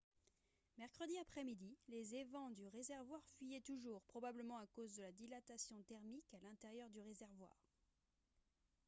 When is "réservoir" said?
2.69-3.21, 7.01-7.55